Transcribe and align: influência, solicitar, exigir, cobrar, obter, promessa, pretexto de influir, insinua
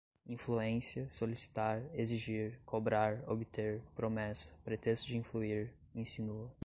influência, 0.25 1.07
solicitar, 1.11 1.83
exigir, 1.93 2.59
cobrar, 2.65 3.23
obter, 3.27 3.81
promessa, 3.93 4.51
pretexto 4.65 5.05
de 5.07 5.15
influir, 5.17 5.71
insinua 5.93 6.51